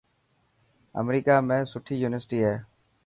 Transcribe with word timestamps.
امريڪا 1.01 1.35
۾ 1.51 1.57
سٺي 1.73 1.95
يونيورسٽي 2.03 2.39
هي. 2.47 2.55